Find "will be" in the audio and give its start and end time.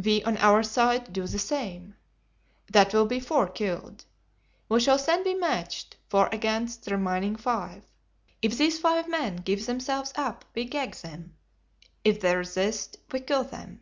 2.94-3.18